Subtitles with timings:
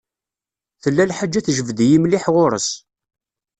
[0.81, 2.69] Tella lḥaǧa tejbed-iyi mliḥ ɣur-s.